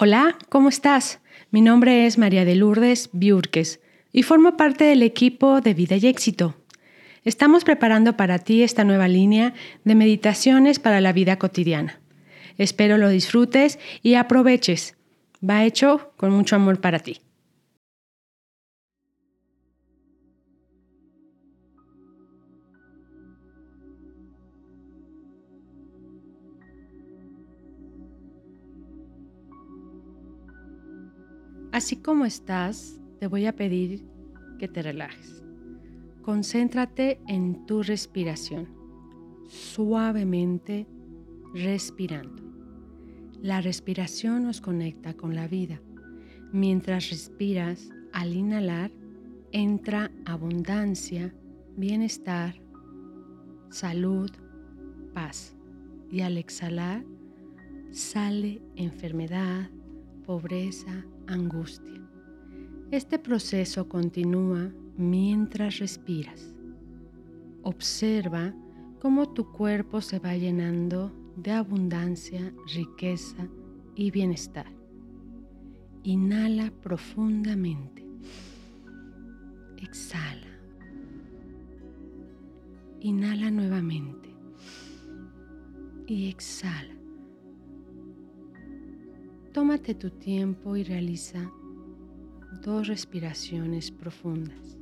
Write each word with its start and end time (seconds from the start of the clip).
Hola, 0.00 0.38
¿cómo 0.48 0.68
estás? 0.68 1.18
Mi 1.50 1.60
nombre 1.60 2.06
es 2.06 2.18
María 2.18 2.44
de 2.44 2.54
Lourdes 2.54 3.10
Biurques 3.12 3.80
y 4.12 4.22
formo 4.22 4.56
parte 4.56 4.84
del 4.84 5.02
equipo 5.02 5.60
de 5.60 5.74
Vida 5.74 5.96
y 5.96 6.06
Éxito. 6.06 6.54
Estamos 7.24 7.64
preparando 7.64 8.16
para 8.16 8.38
ti 8.38 8.62
esta 8.62 8.84
nueva 8.84 9.08
línea 9.08 9.54
de 9.82 9.96
meditaciones 9.96 10.78
para 10.78 11.00
la 11.00 11.12
vida 11.12 11.36
cotidiana. 11.40 11.98
Espero 12.58 12.96
lo 12.96 13.08
disfrutes 13.08 13.80
y 14.00 14.14
aproveches. 14.14 14.96
Va 15.42 15.64
hecho 15.64 16.12
con 16.16 16.30
mucho 16.30 16.54
amor 16.54 16.80
para 16.80 17.00
ti. 17.00 17.20
Así 31.78 31.94
como 31.94 32.24
estás, 32.24 32.98
te 33.20 33.28
voy 33.28 33.46
a 33.46 33.54
pedir 33.54 34.04
que 34.58 34.66
te 34.66 34.82
relajes. 34.82 35.44
Concéntrate 36.22 37.20
en 37.28 37.66
tu 37.66 37.84
respiración, 37.84 38.66
suavemente 39.46 40.88
respirando. 41.54 42.42
La 43.40 43.60
respiración 43.60 44.42
nos 44.42 44.60
conecta 44.60 45.14
con 45.14 45.36
la 45.36 45.46
vida. 45.46 45.80
Mientras 46.50 47.10
respiras, 47.10 47.90
al 48.12 48.34
inhalar, 48.34 48.90
entra 49.52 50.10
abundancia, 50.24 51.32
bienestar, 51.76 52.56
salud, 53.70 54.32
paz. 55.14 55.54
Y 56.10 56.22
al 56.22 56.38
exhalar, 56.38 57.04
sale 57.92 58.60
enfermedad, 58.74 59.70
pobreza, 60.26 61.04
angustia. 61.28 62.00
Este 62.90 63.18
proceso 63.18 63.88
continúa 63.88 64.72
mientras 64.96 65.78
respiras. 65.78 66.54
Observa 67.62 68.54
cómo 68.98 69.28
tu 69.28 69.52
cuerpo 69.52 70.00
se 70.00 70.18
va 70.18 70.34
llenando 70.36 71.12
de 71.36 71.52
abundancia, 71.52 72.52
riqueza 72.74 73.46
y 73.94 74.10
bienestar. 74.10 74.66
Inhala 76.02 76.72
profundamente. 76.82 78.06
Exhala. 79.76 80.46
Inhala 83.00 83.50
nuevamente. 83.50 84.34
Y 86.06 86.28
exhala. 86.28 86.97
Tómate 89.52 89.94
tu 89.94 90.10
tiempo 90.10 90.76
y 90.76 90.84
realiza 90.84 91.50
dos 92.62 92.86
respiraciones 92.86 93.90
profundas. 93.90 94.78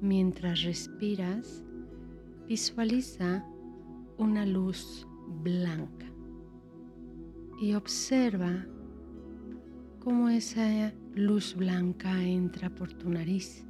Mientras 0.00 0.62
respiras, 0.62 1.62
visualiza 2.48 3.46
una 4.18 4.44
luz 4.44 5.06
blanca 5.44 6.06
y 7.60 7.74
observa 7.74 8.66
cómo 10.00 10.28
esa 10.28 10.92
luz 11.14 11.54
blanca 11.54 12.20
entra 12.20 12.68
por 12.68 12.92
tu 12.92 13.08
nariz 13.08 13.64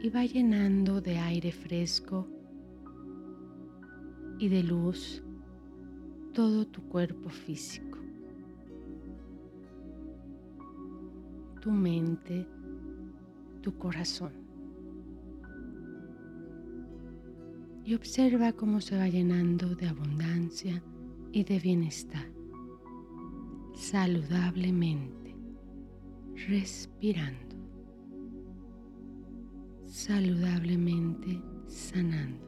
y 0.00 0.08
va 0.08 0.24
llenando 0.24 1.00
de 1.00 1.18
aire 1.18 1.50
fresco 1.50 2.28
y 4.38 4.48
de 4.48 4.62
luz 4.62 5.25
todo 6.36 6.66
tu 6.66 6.82
cuerpo 6.82 7.30
físico, 7.30 7.98
tu 11.62 11.70
mente, 11.70 12.46
tu 13.62 13.74
corazón. 13.78 14.32
Y 17.86 17.94
observa 17.94 18.52
cómo 18.52 18.82
se 18.82 18.98
va 18.98 19.08
llenando 19.08 19.74
de 19.76 19.88
abundancia 19.88 20.82
y 21.32 21.42
de 21.42 21.58
bienestar, 21.58 22.26
saludablemente, 23.74 25.34
respirando, 26.34 27.56
saludablemente 29.86 31.40
sanando. 31.66 32.44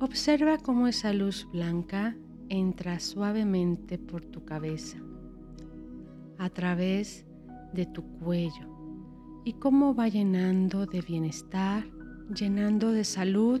Observa 0.00 0.58
cómo 0.58 0.86
esa 0.86 1.12
luz 1.12 1.48
blanca 1.52 2.14
entra 2.48 3.00
suavemente 3.00 3.98
por 3.98 4.24
tu 4.24 4.44
cabeza, 4.44 4.98
a 6.38 6.50
través 6.50 7.26
de 7.72 7.86
tu 7.86 8.02
cuello, 8.18 8.68
y 9.44 9.54
cómo 9.54 9.94
va 9.94 10.08
llenando 10.08 10.86
de 10.86 11.00
bienestar, 11.00 11.84
llenando 12.34 12.92
de 12.92 13.04
salud 13.04 13.60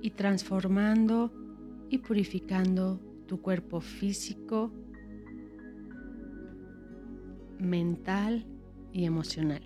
y 0.00 0.10
transformando 0.10 1.32
y 1.88 1.98
purificando 1.98 3.00
tu 3.26 3.40
cuerpo 3.40 3.80
físico, 3.80 4.72
mental 7.58 8.46
y 8.92 9.04
emocional. 9.04 9.62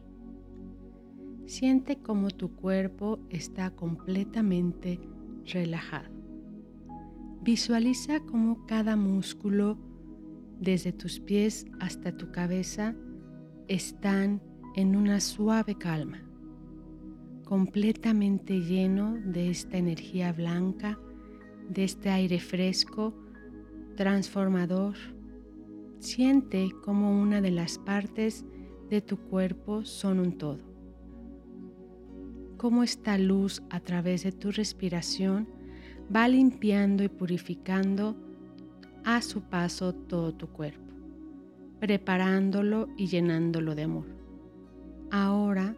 Siente 1.47 1.97
cómo 1.97 2.31
tu 2.31 2.55
cuerpo 2.55 3.19
está 3.31 3.71
completamente 3.71 5.00
relajado. 5.44 6.16
Visualiza 7.46 8.18
cómo 8.18 8.66
cada 8.66 8.96
músculo, 8.96 9.78
desde 10.58 10.90
tus 10.90 11.20
pies 11.20 11.64
hasta 11.78 12.10
tu 12.10 12.32
cabeza, 12.32 12.96
están 13.68 14.42
en 14.74 14.96
una 14.96 15.20
suave 15.20 15.76
calma, 15.76 16.28
completamente 17.44 18.58
lleno 18.58 19.14
de 19.14 19.48
esta 19.48 19.76
energía 19.76 20.32
blanca, 20.32 20.98
de 21.68 21.84
este 21.84 22.10
aire 22.10 22.40
fresco, 22.40 23.14
transformador. 23.94 24.96
Siente 26.00 26.70
como 26.84 27.16
una 27.22 27.40
de 27.40 27.52
las 27.52 27.78
partes 27.78 28.44
de 28.90 29.00
tu 29.02 29.18
cuerpo 29.18 29.84
son 29.84 30.18
un 30.18 30.36
todo 30.36 30.58
cómo 32.56 32.82
esta 32.82 33.18
luz 33.18 33.62
a 33.70 33.80
través 33.80 34.24
de 34.24 34.32
tu 34.32 34.50
respiración 34.50 35.46
va 36.15 36.28
limpiando 36.28 37.03
y 37.03 37.09
purificando 37.09 38.17
a 39.05 39.22
su 39.22 39.43
paso 39.43 39.93
todo 39.93 40.33
tu 40.34 40.49
cuerpo, 40.49 40.93
preparándolo 41.81 42.89
y 42.97 43.06
llenándolo 43.06 43.75
de 43.75 43.83
amor. 43.84 44.06
Ahora 45.11 45.75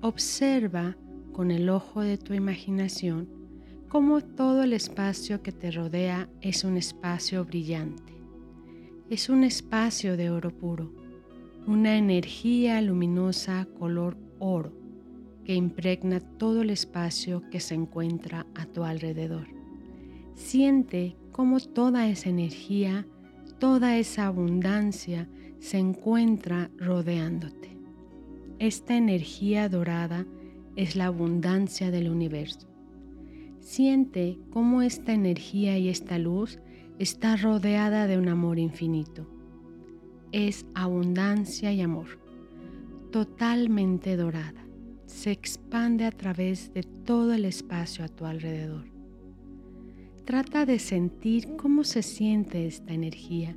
observa 0.00 0.96
con 1.32 1.50
el 1.50 1.68
ojo 1.68 2.02
de 2.02 2.18
tu 2.18 2.34
imaginación 2.34 3.28
cómo 3.88 4.20
todo 4.20 4.62
el 4.62 4.72
espacio 4.72 5.42
que 5.42 5.52
te 5.52 5.70
rodea 5.70 6.28
es 6.40 6.64
un 6.64 6.76
espacio 6.76 7.44
brillante. 7.44 8.12
Es 9.08 9.28
un 9.28 9.42
espacio 9.42 10.16
de 10.16 10.30
oro 10.30 10.50
puro, 10.50 10.92
una 11.66 11.96
energía 11.96 12.80
luminosa 12.80 13.66
color 13.78 14.16
oro 14.38 14.79
que 15.50 15.56
impregna 15.56 16.20
todo 16.20 16.62
el 16.62 16.70
espacio 16.70 17.42
que 17.50 17.58
se 17.58 17.74
encuentra 17.74 18.46
a 18.54 18.66
tu 18.66 18.84
alrededor. 18.84 19.48
Siente 20.36 21.16
cómo 21.32 21.58
toda 21.58 22.08
esa 22.08 22.28
energía, 22.28 23.04
toda 23.58 23.98
esa 23.98 24.28
abundancia 24.28 25.28
se 25.58 25.78
encuentra 25.78 26.70
rodeándote. 26.78 27.76
Esta 28.60 28.96
energía 28.96 29.68
dorada 29.68 30.24
es 30.76 30.94
la 30.94 31.06
abundancia 31.06 31.90
del 31.90 32.10
universo. 32.10 32.68
Siente 33.58 34.38
cómo 34.50 34.82
esta 34.82 35.12
energía 35.14 35.76
y 35.78 35.88
esta 35.88 36.20
luz 36.20 36.60
está 37.00 37.34
rodeada 37.34 38.06
de 38.06 38.18
un 38.18 38.28
amor 38.28 38.60
infinito. 38.60 39.26
Es 40.30 40.64
abundancia 40.76 41.72
y 41.72 41.80
amor, 41.80 42.20
totalmente 43.10 44.16
dorada 44.16 44.69
se 45.10 45.32
expande 45.32 46.06
a 46.06 46.12
través 46.12 46.72
de 46.72 46.82
todo 46.82 47.34
el 47.34 47.44
espacio 47.44 48.04
a 48.04 48.08
tu 48.08 48.24
alrededor. 48.24 48.84
Trata 50.24 50.64
de 50.64 50.78
sentir 50.78 51.56
cómo 51.56 51.84
se 51.84 52.02
siente 52.02 52.66
esta 52.66 52.94
energía 52.94 53.56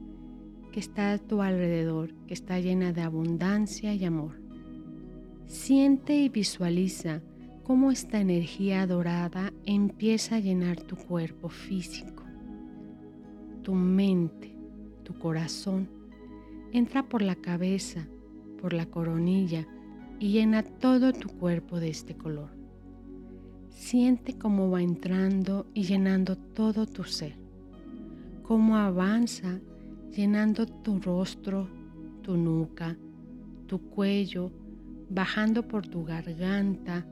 que 0.72 0.80
está 0.80 1.14
a 1.14 1.20
tu 1.20 1.42
alrededor, 1.42 2.14
que 2.28 2.34
está 2.34 2.60
llena 2.60 2.92
de 2.92 3.02
abundancia 3.02 3.94
y 3.94 4.04
amor. 4.04 4.42
Siente 5.46 6.18
y 6.18 6.30
visualiza 6.30 7.22
cómo 7.64 7.92
esta 7.92 8.20
energía 8.20 8.86
dorada 8.88 9.54
empieza 9.66 10.38
a 10.38 10.40
llenar 10.40 10.82
tu 10.82 10.96
cuerpo 10.96 11.50
físico, 11.50 12.24
tu 13.62 13.76
mente, 13.76 14.58
tu 15.04 15.14
corazón. 15.20 15.88
Entra 16.72 17.08
por 17.08 17.22
la 17.22 17.36
cabeza, 17.36 18.08
por 18.60 18.74
la 18.74 18.88
coronilla, 18.88 19.68
y 20.24 20.30
llena 20.32 20.64
todo 20.64 21.12
tu 21.12 21.28
cuerpo 21.28 21.82
de 21.82 21.90
este 21.90 22.16
color. 22.16 22.50
Siente 23.72 24.38
cómo 24.38 24.72
va 24.72 24.82
entrando 24.82 25.68
y 25.74 25.84
llenando 25.84 26.38
todo 26.38 26.86
tu 26.86 27.04
ser, 27.04 27.36
cómo 28.42 28.78
avanza 28.78 29.60
llenando 30.16 30.66
tu 30.66 31.02
rostro, 31.02 31.68
tu 32.22 32.38
nuca, 32.38 32.96
tu 33.68 33.82
cuello, 33.90 34.50
bajando 35.10 35.68
por 35.68 35.86
tu 35.86 36.06
garganta, 36.06 37.06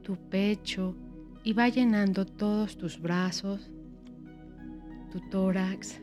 tu 0.00 0.16
pecho 0.16 0.96
y 1.44 1.52
va 1.52 1.68
llenando 1.68 2.24
todos 2.24 2.78
tus 2.78 2.98
brazos, 2.98 3.70
tu 5.12 5.20
tórax 5.28 6.00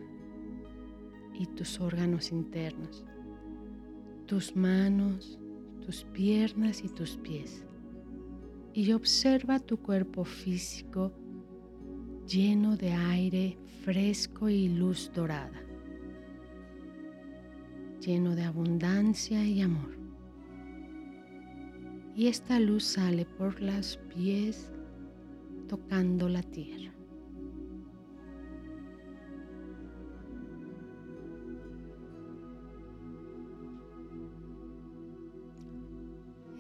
y 1.33 1.47
tus 1.47 1.79
órganos 1.79 2.31
internos, 2.31 3.03
tus 4.27 4.55
manos, 4.55 5.40
tus 5.91 6.05
piernas 6.05 6.85
y 6.85 6.87
tus 6.87 7.17
pies. 7.17 7.65
Y 8.73 8.93
observa 8.93 9.59
tu 9.59 9.75
cuerpo 9.75 10.23
físico 10.23 11.11
lleno 12.25 12.77
de 12.77 12.93
aire 12.93 13.57
fresco 13.83 14.47
y 14.47 14.69
luz 14.69 15.11
dorada, 15.13 15.61
lleno 17.99 18.35
de 18.35 18.43
abundancia 18.43 19.43
y 19.43 19.59
amor. 19.59 19.97
Y 22.15 22.27
esta 22.27 22.57
luz 22.57 22.85
sale 22.85 23.25
por 23.25 23.61
los 23.61 23.97
pies 24.15 24.71
tocando 25.67 26.29
la 26.29 26.41
tierra. 26.41 26.90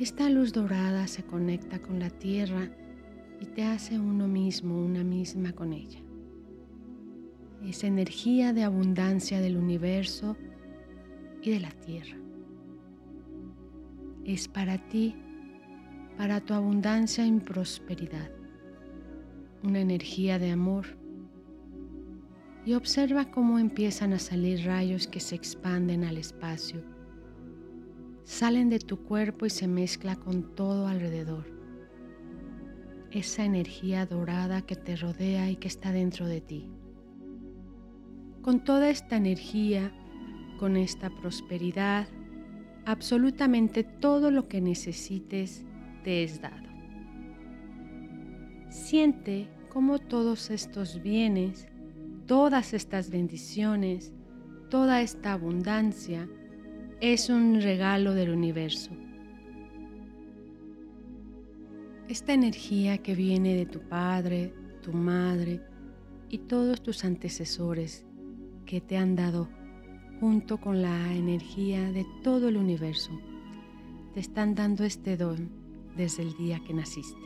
Esta 0.01 0.31
luz 0.31 0.51
dorada 0.51 1.05
se 1.05 1.21
conecta 1.21 1.79
con 1.79 1.99
la 1.99 2.09
tierra 2.09 2.71
y 3.39 3.45
te 3.45 3.61
hace 3.61 3.99
uno 3.99 4.27
mismo, 4.27 4.83
una 4.83 5.03
misma 5.03 5.53
con 5.53 5.73
ella. 5.73 5.99
Esa 7.63 7.85
energía 7.85 8.51
de 8.51 8.63
abundancia 8.63 9.39
del 9.41 9.57
universo 9.57 10.37
y 11.43 11.51
de 11.51 11.59
la 11.59 11.69
tierra. 11.69 12.17
Es 14.25 14.47
para 14.47 14.79
ti, 14.89 15.15
para 16.17 16.41
tu 16.41 16.55
abundancia 16.55 17.23
y 17.23 17.31
prosperidad. 17.39 18.31
Una 19.61 19.81
energía 19.81 20.39
de 20.39 20.49
amor. 20.49 20.97
Y 22.65 22.73
observa 22.73 23.29
cómo 23.29 23.59
empiezan 23.59 24.13
a 24.13 24.19
salir 24.19 24.65
rayos 24.65 25.05
que 25.05 25.19
se 25.19 25.35
expanden 25.35 26.05
al 26.05 26.17
espacio. 26.17 26.90
Salen 28.31 28.69
de 28.69 28.79
tu 28.79 29.03
cuerpo 29.03 29.45
y 29.45 29.49
se 29.49 29.67
mezcla 29.67 30.15
con 30.15 30.55
todo 30.55 30.87
alrededor 30.87 31.45
esa 33.11 33.43
energía 33.43 34.05
dorada 34.05 34.61
que 34.61 34.77
te 34.77 34.95
rodea 34.95 35.49
y 35.49 35.57
que 35.57 35.67
está 35.67 35.91
dentro 35.91 36.25
de 36.25 36.39
ti. 36.39 36.69
Con 38.41 38.63
toda 38.63 38.89
esta 38.89 39.17
energía, 39.17 39.91
con 40.57 40.77
esta 40.77 41.09
prosperidad, 41.09 42.07
absolutamente 42.85 43.83
todo 43.83 44.31
lo 44.31 44.47
que 44.47 44.61
necesites 44.61 45.65
te 46.05 46.23
es 46.23 46.39
dado. 46.39 46.69
Siente 48.69 49.49
cómo 49.67 49.99
todos 49.99 50.51
estos 50.51 51.01
bienes, 51.03 51.67
todas 52.27 52.73
estas 52.73 53.09
bendiciones, 53.09 54.13
toda 54.69 55.01
esta 55.01 55.33
abundancia 55.33 56.29
es 57.01 57.29
un 57.29 57.61
regalo 57.61 58.13
del 58.13 58.29
universo 58.29 58.91
esta 62.11 62.33
energía 62.33 62.97
que 62.97 63.15
viene 63.15 63.55
de 63.55 63.65
tu 63.65 63.79
padre, 63.79 64.53
tu 64.81 64.91
madre 64.91 65.61
y 66.27 66.39
todos 66.39 66.83
tus 66.83 67.05
antecesores 67.05 68.05
que 68.65 68.81
te 68.81 68.97
han 68.97 69.15
dado 69.15 69.47
junto 70.19 70.59
con 70.59 70.81
la 70.81 71.13
energía 71.13 71.89
de 71.93 72.05
todo 72.21 72.49
el 72.49 72.57
universo, 72.57 73.11
te 74.13 74.19
están 74.19 74.55
dando 74.55 74.83
este 74.83 75.15
don 75.15 75.49
desde 75.95 76.23
el 76.23 76.35
día 76.35 76.59
que 76.67 76.73
naciste. 76.73 77.21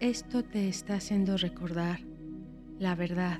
Esto 0.00 0.42
te 0.42 0.68
está 0.68 0.94
haciendo 0.94 1.36
recordar 1.36 2.00
la 2.80 2.96
verdad, 2.96 3.38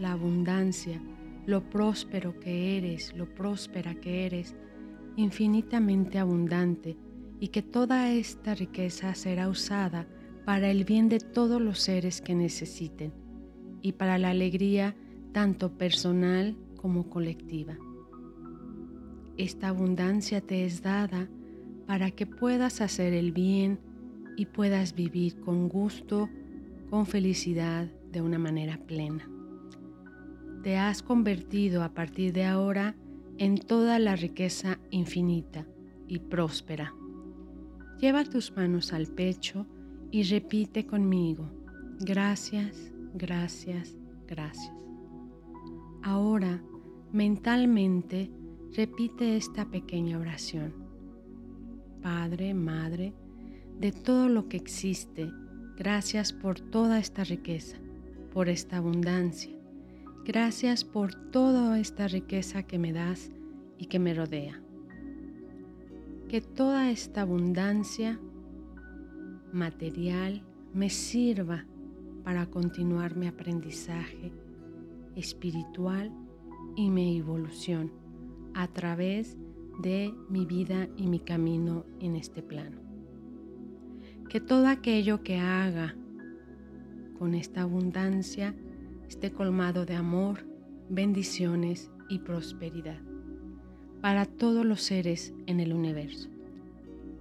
la 0.00 0.10
abundancia, 0.10 1.00
lo 1.46 1.68
próspero 1.68 2.38
que 2.38 2.76
eres, 2.78 3.14
lo 3.16 3.34
próspera 3.34 3.94
que 3.94 4.26
eres, 4.26 4.54
infinitamente 5.16 6.18
abundante 6.18 6.96
y 7.40 7.48
que 7.48 7.62
toda 7.62 8.12
esta 8.12 8.54
riqueza 8.54 9.14
será 9.14 9.48
usada 9.48 10.06
para 10.44 10.70
el 10.70 10.84
bien 10.84 11.08
de 11.08 11.18
todos 11.18 11.60
los 11.60 11.80
seres 11.80 12.20
que 12.20 12.34
necesiten 12.34 13.12
y 13.80 13.92
para 13.92 14.18
la 14.18 14.30
alegría 14.30 14.96
tanto 15.32 15.76
personal 15.76 16.56
como 16.76 17.08
colectiva. 17.08 17.76
Esta 19.36 19.68
abundancia 19.68 20.40
te 20.40 20.64
es 20.64 20.82
dada 20.82 21.28
para 21.86 22.10
que 22.10 22.26
puedas 22.26 22.80
hacer 22.80 23.12
el 23.12 23.32
bien 23.32 23.78
y 24.36 24.46
puedas 24.46 24.94
vivir 24.94 25.40
con 25.40 25.68
gusto, 25.68 26.28
con 26.90 27.06
felicidad, 27.06 27.88
de 28.12 28.20
una 28.20 28.38
manera 28.38 28.76
plena. 28.76 29.31
Te 30.62 30.76
has 30.76 31.02
convertido 31.02 31.82
a 31.82 31.94
partir 31.94 32.32
de 32.32 32.44
ahora 32.44 32.94
en 33.38 33.58
toda 33.58 33.98
la 33.98 34.16
riqueza 34.16 34.78
infinita 34.90 35.66
y 36.06 36.18
próspera 36.18 36.94
Lleva 38.02 38.24
tus 38.24 38.50
manos 38.56 38.92
al 38.92 39.06
pecho 39.06 39.64
y 40.10 40.24
repite 40.24 40.86
conmigo, 40.86 41.48
gracias, 42.00 42.92
gracias, 43.14 43.96
gracias. 44.26 44.74
Ahora, 46.02 46.60
mentalmente, 47.12 48.28
repite 48.74 49.36
esta 49.36 49.66
pequeña 49.66 50.18
oración. 50.18 50.74
Padre, 52.02 52.54
Madre, 52.54 53.14
de 53.78 53.92
todo 53.92 54.28
lo 54.28 54.48
que 54.48 54.56
existe, 54.56 55.30
gracias 55.76 56.32
por 56.32 56.58
toda 56.58 56.98
esta 56.98 57.22
riqueza, 57.22 57.76
por 58.32 58.48
esta 58.48 58.78
abundancia. 58.78 59.61
Gracias 60.24 60.84
por 60.84 61.14
toda 61.14 61.78
esta 61.78 62.08
riqueza 62.08 62.62
que 62.62 62.78
me 62.78 62.92
das 62.92 63.30
y 63.78 63.86
que 63.86 63.98
me 63.98 64.14
rodea 64.14 64.62
que 66.32 66.40
toda 66.40 66.90
esta 66.90 67.20
abundancia 67.20 68.18
material 69.52 70.42
me 70.72 70.88
sirva 70.88 71.66
para 72.24 72.46
continuar 72.46 73.16
mi 73.16 73.26
aprendizaje 73.26 74.32
espiritual 75.14 76.10
y 76.74 76.88
mi 76.88 77.18
evolución 77.18 77.92
a 78.54 78.66
través 78.66 79.36
de 79.82 80.14
mi 80.30 80.46
vida 80.46 80.88
y 80.96 81.06
mi 81.06 81.20
camino 81.20 81.84
en 82.00 82.16
este 82.16 82.42
plano. 82.42 82.80
Que 84.30 84.40
todo 84.40 84.68
aquello 84.68 85.22
que 85.22 85.36
haga 85.36 85.94
con 87.18 87.34
esta 87.34 87.60
abundancia 87.60 88.54
esté 89.12 89.30
colmado 89.30 89.84
de 89.84 89.94
amor, 89.94 90.46
bendiciones 90.88 91.90
y 92.08 92.20
prosperidad 92.20 92.98
para 94.00 94.24
todos 94.24 94.64
los 94.64 94.80
seres 94.80 95.34
en 95.46 95.60
el 95.60 95.74
universo. 95.74 96.30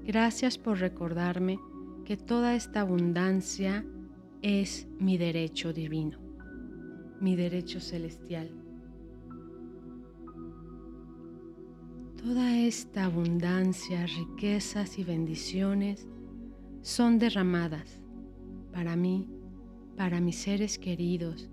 Gracias 0.06 0.58
por 0.58 0.80
recordarme 0.80 1.60
que 2.06 2.16
toda 2.16 2.56
esta 2.56 2.80
abundancia 2.80 3.86
es 4.42 4.88
mi 5.00 5.18
derecho 5.18 5.74
divino, 5.74 6.18
mi 7.20 7.36
derecho 7.36 7.82
celestial. 7.82 8.50
Toda 12.24 12.58
esta 12.58 13.04
abundancia, 13.04 14.06
riquezas 14.06 14.98
y 14.98 15.04
bendiciones 15.04 16.08
son 16.82 17.20
derramadas 17.20 18.02
para 18.72 18.96
mí, 18.96 19.28
para 19.98 20.22
mis 20.22 20.38
seres 20.38 20.80
queridos 20.80 21.50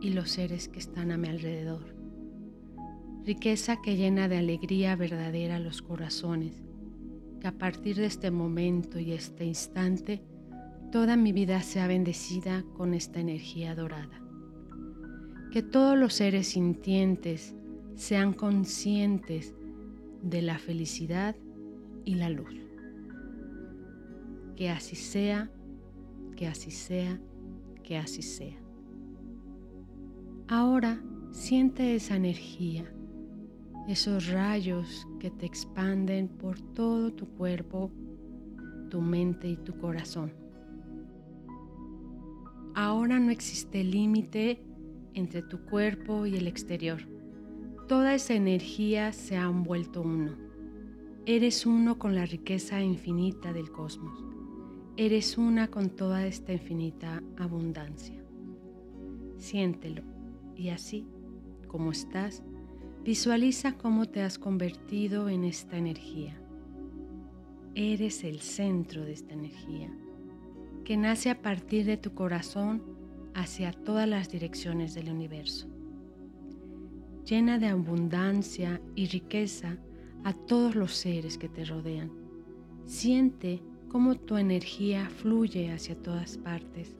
y 0.00 0.10
los 0.10 0.30
seres 0.30 0.68
que 0.68 0.78
están 0.78 1.10
a 1.10 1.18
mi 1.18 1.28
alrededor 1.28 2.00
riqueza 3.24 3.80
que 3.80 3.96
llena 3.96 4.28
de 4.28 4.38
alegría 4.38 4.96
verdadera 4.96 5.58
los 5.58 5.82
corazones, 5.82 6.64
que 7.40 7.46
a 7.46 7.52
partir 7.52 7.96
de 7.96 8.06
este 8.06 8.30
momento 8.30 8.98
y 8.98 9.12
este 9.12 9.44
instante 9.44 10.22
toda 10.90 11.16
mi 11.16 11.32
vida 11.32 11.62
sea 11.62 11.86
bendecida 11.86 12.64
con 12.76 12.94
esta 12.94 13.20
energía 13.20 13.74
dorada. 13.74 14.20
Que 15.52 15.62
todos 15.62 15.96
los 15.96 16.14
seres 16.14 16.48
sintientes 16.48 17.54
sean 17.94 18.32
conscientes 18.32 19.54
de 20.22 20.42
la 20.42 20.58
felicidad 20.58 21.36
y 22.04 22.14
la 22.14 22.30
luz. 22.30 22.54
Que 24.56 24.70
así 24.70 24.96
sea, 24.96 25.50
que 26.36 26.46
así 26.46 26.70
sea, 26.70 27.20
que 27.82 27.96
así 27.96 28.22
sea. 28.22 28.59
Ahora 30.52 31.00
siente 31.30 31.94
esa 31.94 32.16
energía 32.16 32.92
esos 33.86 34.28
rayos 34.28 35.06
que 35.20 35.30
te 35.30 35.46
expanden 35.46 36.26
por 36.26 36.60
todo 36.60 37.12
tu 37.12 37.28
cuerpo, 37.28 37.92
tu 38.90 39.00
mente 39.00 39.48
y 39.48 39.56
tu 39.56 39.78
corazón. 39.78 40.32
Ahora 42.74 43.20
no 43.20 43.30
existe 43.30 43.84
límite 43.84 44.60
entre 45.14 45.42
tu 45.42 45.64
cuerpo 45.66 46.26
y 46.26 46.34
el 46.34 46.48
exterior. 46.48 47.00
Toda 47.86 48.14
esa 48.14 48.34
energía 48.34 49.12
se 49.12 49.36
ha 49.36 49.48
vuelto 49.48 50.02
uno. 50.02 50.36
Eres 51.26 51.64
uno 51.64 51.96
con 51.96 52.16
la 52.16 52.26
riqueza 52.26 52.82
infinita 52.82 53.52
del 53.52 53.70
cosmos. 53.70 54.24
Eres 54.96 55.38
una 55.38 55.68
con 55.68 55.90
toda 55.90 56.26
esta 56.26 56.52
infinita 56.52 57.22
abundancia. 57.36 58.20
Siéntelo 59.36 60.19
y 60.60 60.68
así, 60.68 61.06
como 61.68 61.90
estás, 61.90 62.42
visualiza 63.02 63.78
cómo 63.78 64.04
te 64.04 64.20
has 64.20 64.38
convertido 64.38 65.30
en 65.30 65.44
esta 65.44 65.78
energía. 65.78 66.38
Eres 67.74 68.24
el 68.24 68.40
centro 68.40 69.06
de 69.06 69.12
esta 69.12 69.32
energía, 69.32 69.90
que 70.84 70.98
nace 70.98 71.30
a 71.30 71.40
partir 71.40 71.86
de 71.86 71.96
tu 71.96 72.12
corazón 72.12 72.82
hacia 73.34 73.72
todas 73.72 74.06
las 74.06 74.28
direcciones 74.28 74.94
del 74.94 75.10
universo. 75.10 75.66
Llena 77.24 77.58
de 77.58 77.68
abundancia 77.68 78.82
y 78.94 79.06
riqueza 79.06 79.78
a 80.24 80.34
todos 80.34 80.74
los 80.74 80.94
seres 80.94 81.38
que 81.38 81.48
te 81.48 81.64
rodean. 81.64 82.12
Siente 82.84 83.62
cómo 83.88 84.14
tu 84.16 84.36
energía 84.36 85.08
fluye 85.08 85.72
hacia 85.72 85.96
todas 85.96 86.36
partes, 86.36 86.96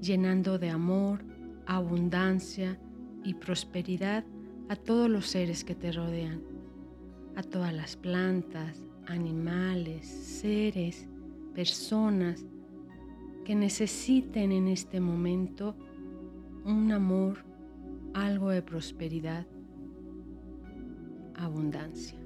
llenando 0.00 0.58
de 0.58 0.70
amor, 0.70 1.24
abundancia 1.64 2.80
y 3.28 3.34
prosperidad 3.34 4.24
a 4.70 4.76
todos 4.76 5.10
los 5.10 5.26
seres 5.26 5.62
que 5.62 5.74
te 5.74 5.92
rodean, 5.92 6.40
a 7.36 7.42
todas 7.42 7.74
las 7.74 7.94
plantas, 7.94 8.82
animales, 9.06 10.06
seres, 10.06 11.06
personas 11.54 12.46
que 13.44 13.54
necesiten 13.54 14.50
en 14.50 14.66
este 14.66 14.98
momento 14.98 15.76
un 16.64 16.90
amor, 16.90 17.44
algo 18.14 18.48
de 18.48 18.62
prosperidad, 18.62 19.46
abundancia. 21.34 22.18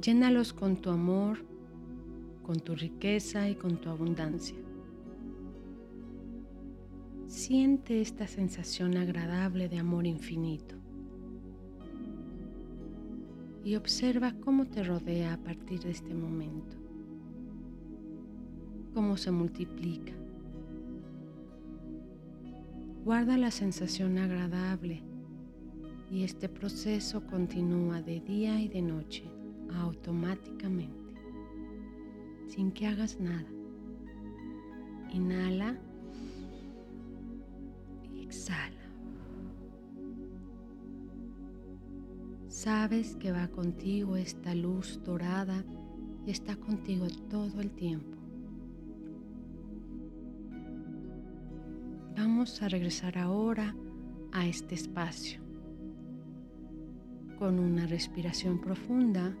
Llénalos 0.00 0.54
con 0.54 0.78
tu 0.78 0.88
amor, 0.88 1.44
con 2.42 2.60
tu 2.60 2.74
riqueza 2.74 3.46
y 3.50 3.56
con 3.56 3.76
tu 3.76 3.90
abundancia. 3.90 4.56
Siente 7.28 8.00
esta 8.00 8.28
sensación 8.28 8.96
agradable 8.96 9.68
de 9.68 9.78
amor 9.78 10.06
infinito 10.06 10.76
y 13.64 13.74
observa 13.74 14.32
cómo 14.44 14.66
te 14.66 14.84
rodea 14.84 15.34
a 15.34 15.38
partir 15.38 15.80
de 15.80 15.90
este 15.90 16.14
momento, 16.14 16.76
cómo 18.94 19.16
se 19.16 19.32
multiplica. 19.32 20.12
Guarda 23.04 23.36
la 23.36 23.50
sensación 23.50 24.18
agradable 24.18 25.02
y 26.08 26.22
este 26.22 26.48
proceso 26.48 27.26
continúa 27.26 28.02
de 28.02 28.20
día 28.20 28.60
y 28.60 28.68
de 28.68 28.82
noche 28.82 29.24
automáticamente, 29.74 31.12
sin 32.46 32.70
que 32.70 32.86
hagas 32.86 33.18
nada. 33.18 33.48
Inhala 35.12 35.76
exhala. 38.26 38.76
Sabes 42.48 43.16
que 43.16 43.32
va 43.32 43.48
contigo 43.48 44.16
esta 44.16 44.54
luz 44.54 45.00
dorada 45.04 45.64
y 46.26 46.30
está 46.30 46.56
contigo 46.56 47.06
todo 47.30 47.60
el 47.60 47.70
tiempo. 47.70 48.16
Vamos 52.16 52.62
a 52.62 52.68
regresar 52.68 53.18
ahora 53.18 53.76
a 54.32 54.46
este 54.46 54.74
espacio 54.74 55.40
con 57.38 57.58
una 57.58 57.86
respiración 57.86 58.60
profunda. 58.60 59.36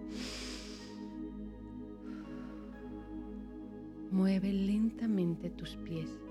Mueve 4.10 4.52
lentamente 4.52 5.50
tus 5.50 5.76
pies. 5.76 6.25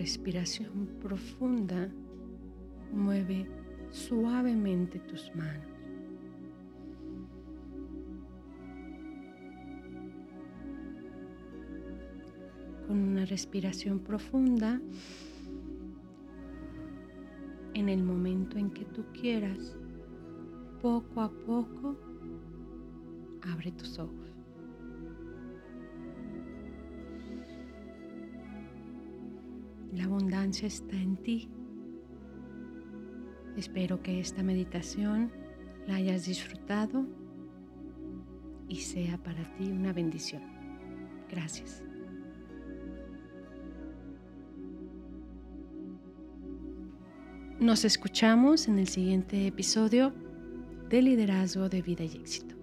Respiración 0.00 0.88
profunda, 0.98 1.90
mueve 2.90 3.46
suavemente 3.90 4.98
tus 5.00 5.30
manos. 5.34 5.68
Con 12.86 12.96
una 13.10 13.26
respiración 13.26 13.98
profunda, 13.98 14.80
en 17.74 17.88
el 17.90 18.02
momento 18.02 18.56
en 18.56 18.70
que 18.70 18.86
tú 18.86 19.04
quieras, 19.12 19.76
poco 20.80 21.20
a 21.20 21.30
poco, 21.30 21.98
abre 23.42 23.70
tus 23.72 23.98
ojos. 23.98 24.19
La 30.00 30.06
abundancia 30.06 30.66
está 30.66 30.96
en 30.96 31.18
ti. 31.18 31.50
Espero 33.54 34.02
que 34.02 34.18
esta 34.18 34.42
meditación 34.42 35.30
la 35.86 35.96
hayas 35.96 36.24
disfrutado 36.24 37.06
y 38.66 38.76
sea 38.76 39.18
para 39.18 39.54
ti 39.56 39.70
una 39.70 39.92
bendición. 39.92 40.42
Gracias. 41.28 41.84
Nos 47.58 47.84
escuchamos 47.84 48.68
en 48.68 48.78
el 48.78 48.88
siguiente 48.88 49.48
episodio 49.48 50.14
de 50.88 51.02
Liderazgo 51.02 51.68
de 51.68 51.82
Vida 51.82 52.04
y 52.04 52.16
Éxito. 52.16 52.59